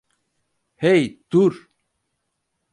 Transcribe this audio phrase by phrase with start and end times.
[0.77, 1.69] Hey, dur!